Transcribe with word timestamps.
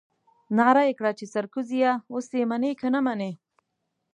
نعره 0.57 0.83
يې 0.87 0.93
کړه 0.99 1.11
چې 1.17 1.25
سرکوزيه 1.33 1.91
اوس 2.13 2.27
يې 2.39 2.45
منې 2.51 2.71
که 2.79 2.87
نه 2.93 2.99
منې. 3.05 3.31